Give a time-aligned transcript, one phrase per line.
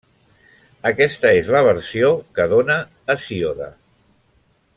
[0.91, 2.09] Aquesta és la versió
[2.39, 2.79] que dóna
[3.17, 3.71] Hesíode.